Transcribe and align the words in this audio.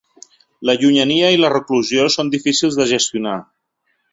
La 0.69 0.75
llunyania 0.83 1.29
i 1.35 1.39
la 1.43 1.51
reclusió 1.55 2.07
són 2.15 2.33
difícils 2.37 2.79
de 2.81 2.89
gestionar. 2.97 3.37